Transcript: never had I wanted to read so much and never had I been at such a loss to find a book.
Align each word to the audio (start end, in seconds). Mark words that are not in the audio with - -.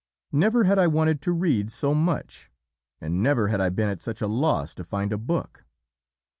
never 0.31 0.63
had 0.63 0.79
I 0.79 0.87
wanted 0.87 1.21
to 1.21 1.31
read 1.31 1.71
so 1.71 1.93
much 1.93 2.49
and 2.99 3.21
never 3.21 3.49
had 3.49 3.61
I 3.61 3.69
been 3.69 3.87
at 3.87 4.01
such 4.01 4.19
a 4.19 4.25
loss 4.27 4.73
to 4.73 4.83
find 4.83 5.13
a 5.13 5.17
book. 5.19 5.63